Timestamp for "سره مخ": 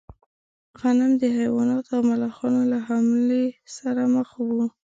3.77-4.29